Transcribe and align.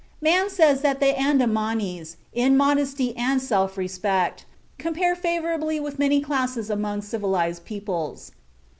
Man 0.19 0.49
says 0.49 0.81
that 0.81 0.99
the 0.99 1.13
Andamanese 1.15 2.15
in 2.33 2.57
modesty 2.57 3.15
and 3.15 3.39
self 3.39 3.77
respect 3.77 4.47
compare 4.79 5.13
favorably 5.15 5.79
with 5.79 5.99
many 5.99 6.21
classes 6.21 6.71
among 6.71 7.03
civilized 7.03 7.65
peoples. 7.65 8.31